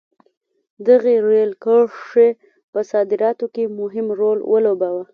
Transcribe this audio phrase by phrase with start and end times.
[0.87, 2.29] دغې رېل کرښې
[2.71, 5.03] په صادراتو کې مهم رول ولوباوه.